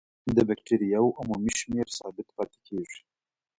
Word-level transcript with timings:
د 0.35 0.37
بکټریاوو 0.49 1.15
عمومي 1.19 1.53
شمېر 1.59 1.87
ثابت 1.97 2.27
پاتې 2.35 2.57
کیږي. 2.67 3.01